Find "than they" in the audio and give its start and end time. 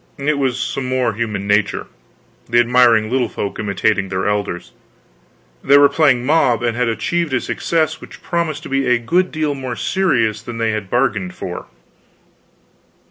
10.41-10.71